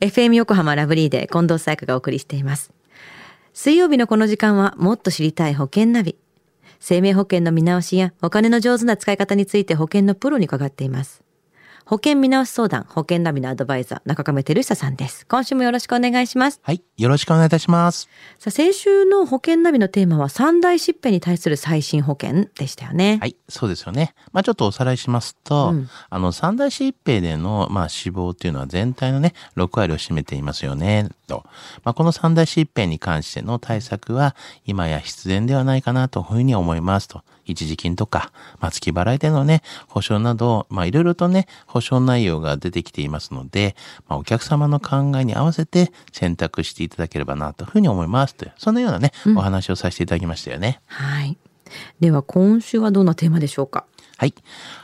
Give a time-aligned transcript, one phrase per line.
[0.00, 2.72] FM 横浜ラブリーで近藤沙耶香がお送りしています。
[3.52, 6.16] 水曜日のこの時間はもっと知りたい保険ナビ。
[6.78, 11.24] 生命保険の見直しやお金の上手な使い方について保険のプロに伺っています。
[11.88, 15.26] 保険見直し相談、保険ナビのアドバイザー、中亀照久さんです。
[15.26, 16.60] 今週もよろしくお願いします。
[16.62, 16.82] はい。
[16.98, 18.10] よろしくお願いいたします。
[18.38, 23.16] さあ、先週の保険ナビのテーマは三大疾病に対する最新保険でしたよね。
[23.22, 23.36] はい。
[23.48, 24.12] そうですよね。
[24.32, 31.46] まあちょっとおさらいしますと、うんあの、三大疾病での、まあ死亡っていうのは全体のね、6割を占めていますよね、と。
[31.84, 34.36] まあこの三大疾病に関しての対策は、
[34.66, 37.22] 今や必然ではないかなというふうに思いますと。
[37.52, 38.30] 一時金とか、
[38.60, 43.76] まあ、月払いでのね、保証など、まあ、いろいろとね、保証内容が出てきていますので、
[44.08, 50.80] まあ、お客様の考えに合わせて選択していただければなというふうに思いますという、そのようなね、お話をさせていただきましたよね。
[50.86, 51.36] はい。
[52.00, 53.84] では今週はどんなテーマでしょうか？
[54.16, 54.34] はい。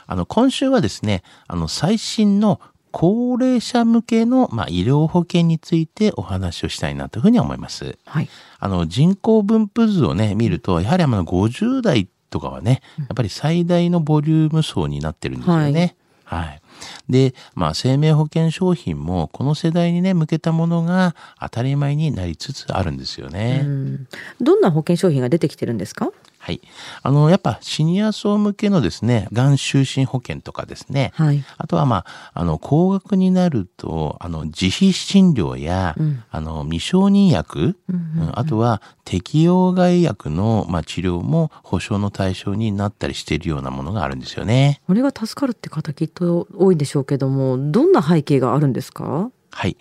[0.05, 7.97] あの、今週はですね、あの、最新の高齢者向けの、まあ、医療保険についてお話をしたいなというふうに思います。
[8.05, 8.29] はい。
[8.59, 15.97] あの、人口分布図をね、見ると、やはりあの、50代とかはね、やっぱり最大のボリューム層になってるんですよね。
[16.23, 16.61] はい。
[17.09, 23.61] で、まあ、生命保険商品も、この世代にね、向けたものが当たり前になりつつあるんですよね。
[23.63, 24.07] うん
[24.41, 26.09] どんな保険商品が出てきてるんですか？
[26.45, 26.61] はい。
[27.01, 31.11] あの、やっぱシニア層向けのですね、がん就寝保険とかですね。
[31.15, 31.43] はい。
[31.57, 44.81] あとはまあ、あの、高額になると、あの、自費診療や、うんあの、未承認薬、うんあとは適用外薬の、まあ、治療も保証の対象になったりしているようなものがあるんですよね。
[44.87, 49.31] これが助かるって方きっと多いでしょうけども、どんな背景があるんですか？
[49.55, 49.77] はい。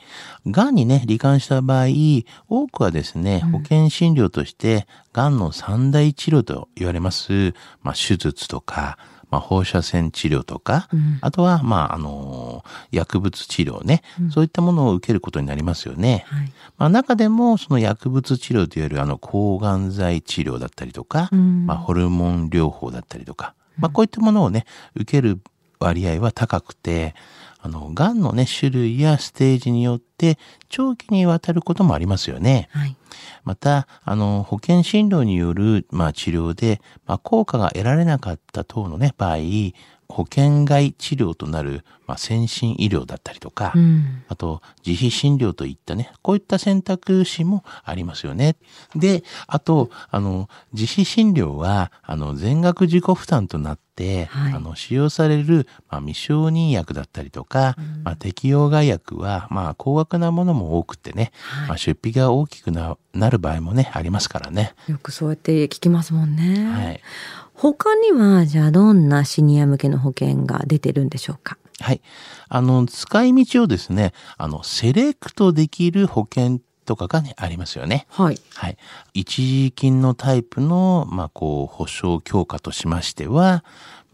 [0.47, 1.87] がんにね、罹患した場合、
[2.49, 8.99] 多くはですね、保険診療として、がんの三大治療と言われます、まあ、手術とか、
[9.31, 11.19] まあ、放射線治療とか、うん。
[11.21, 16.25] あとは、まあ、あの薬物治療ね、そういったものを受けることになりますよね。
[16.29, 16.53] はい。
[16.79, 21.67] まあ、中でも、その薬物治療といわれる、あの、抗がん剤治療だったりとか、うん。
[21.67, 25.41] まあ、ホルモン療法だったりとか、まあ、こういったものをね、受ける
[25.81, 27.17] 割合は高くて、
[27.65, 30.05] あの、がんのね、種類やステージによって、
[30.69, 32.69] 長期にわたることもありますよね。
[32.73, 32.97] はい。
[33.45, 39.39] また、あの、保険診療による、まあ、治療で、まあ、効果が得られなかった等のね、場合、
[40.09, 44.23] 保険外治療となる、まあ、先進医療だったりとか、うん。
[44.29, 48.57] あと、自費診療といったね、こういった選択肢もありますよね。
[48.95, 64.75] で、あと、あの、自費診療は、あの、全額自己負担となって、はいあの、使用される、まあ、未承認薬だったりとか、まあ、適用外薬は、まあ、高額なものも多くてね、はいまあ、出費が大きくななる場合もね、ありますからね。
[64.89, 66.65] よくそうやって聞きますもんね。
[66.71, 67.01] はい。
[67.55, 71.57] 他には、じゃあどんなシニア向けの保険が出てるんでしょうか？
[71.81, 72.01] はい。
[72.49, 78.07] あの、使い道をですね、あの、セレクトできる保険とかがね、ありますよね。
[78.11, 78.39] はい。
[78.55, 78.77] はい。
[79.13, 83.65] 一時金のタイプの、まあ、こう、保証強化としましては、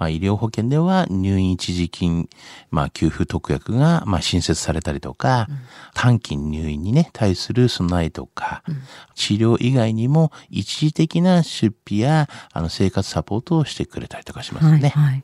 [0.01, 2.31] まあ、医療保険では入院一時金、
[2.71, 5.47] まあ、給付特約が、まあ、新設されたりとか、
[5.95, 8.63] 短期入院にね、対する備えとか、
[9.15, 14.81] 治療以外にも一時的な出費や、あの、生活サポートをしてくれたりとかしますはい。
[14.81, 14.89] ね。
[14.89, 15.23] はい。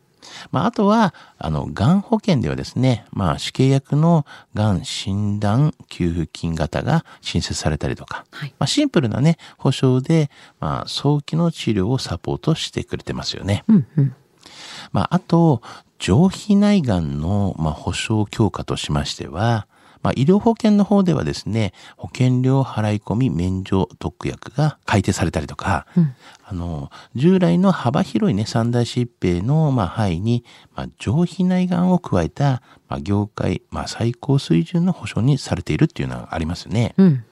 [0.50, 13.65] まあ、あとは、あの、がん保険ではですね、まあ、死刑薬のがん診断給付金型が新設されたりとか、はいまあ、シンプルなね、保証で、まあ、早期の治療をサポートしてくれてますよね。
[13.69, 14.15] うんうん。
[14.92, 15.62] まあ、あと、
[15.98, 19.66] 上皮内がんの、まあ、保証強化としましては、
[20.06, 30.44] まあ、医療保険の方ではですね、保険料払い込み免除特約が改定されたりとか、うんあの、従来の幅広いね、三大疾病の、まあ、範囲に、
[30.76, 36.94] まあ、上皮内がんを加えた、まあ、業界、まあ、最高水準の保証にされているっていうのがありますね。
[36.98, 37.24] うん。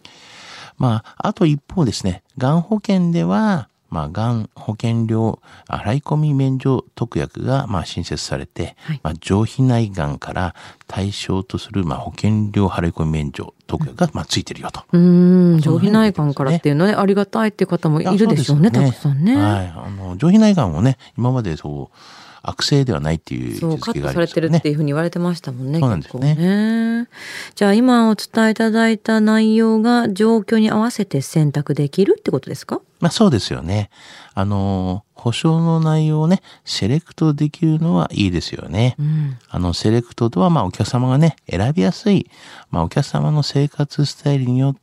[0.76, 10.54] まあ、あと一方ですね、がん保険では、まあ、がん保険料払い込み免除特約が、まあ、新設されて、はいまあ、上皮内がんから
[10.88, 14.82] 対象とする、まあ、保険料払い込み免除特約が、まあ、ついてるよと。
[14.92, 19.36] うーん、上皮内がんからっていうのはね、ありがたいっていう方もいるでしょうね、いやたくさんね。
[19.36, 19.72] はい。
[19.74, 21.96] あの、上皮内がんをね、今までそう、
[22.46, 25.80] 悪性ではないっていう位そう、カットされてるっていうふうに言われてましたもんね。
[25.80, 27.08] そうなんですよねね
[27.54, 32.80] じゃあ今お伝えいただいた内容が状況に合わせて選択できるってことですか？
[33.00, 33.90] まあそうですよね。
[34.34, 38.96] あの、保証の内容をね、セレクトできるのはいいですよね。
[38.98, 39.36] うん。
[39.48, 42.30] あの、セレクトとは、まあ、お客様がね、選びやすい、
[42.70, 44.80] まあ、お客様の生活スタイルによって、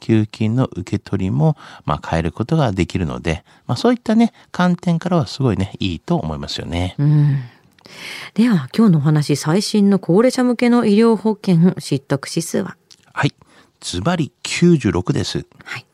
[0.00, 6.94] 給付金の受け取りも、まあ、変えることができるので、まあ、そういったね、観点からはすごいね、いいと思いますよね。
[6.98, 7.42] うん。
[8.34, 12.76] では今日のお話最新の高齢者向けの医療保険失得指数は？
[13.12, 13.26] は
[13.80, 15.44] ズバリ96です。
[15.64, 15.86] はい。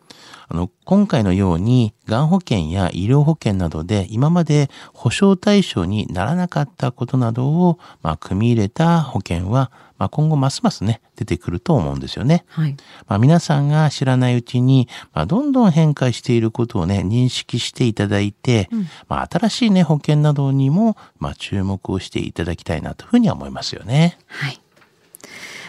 [0.49, 12.45] あの、今回のように、がん保険や医療保険などで今まで保証対象にならなかったことなどを、まあ、組み入れた保険は、まあ、今後ますますね、出てくると思うんですよね。
[12.49, 12.77] はい。
[13.07, 18.71] まあ、皆さんが知らないうちに、まあ、どんどん変化していることをね、認識していただいて、
[19.09, 24.19] まあ、新しいね、保険などにも、まあ、注目をしていただきたいなというふうには思いますよね。
[24.29, 24.61] はい。